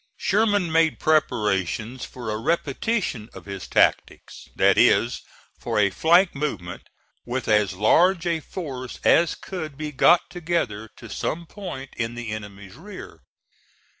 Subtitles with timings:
[0.17, 5.21] Sherman made preparations for a repetition of his tactics; that is,
[5.59, 6.89] for a flank movement
[7.23, 12.31] with as large a force as could be got together to some point in the
[12.31, 13.21] enemy's rear.